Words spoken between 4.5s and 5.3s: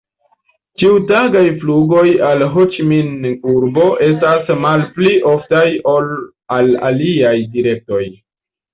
malpli